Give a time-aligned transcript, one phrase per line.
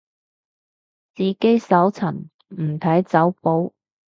[1.13, 3.71] 自己搜尋，唔睇走寶